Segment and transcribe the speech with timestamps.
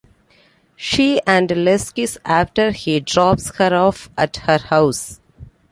[0.75, 5.19] She and Les kiss after he drops her off at her house.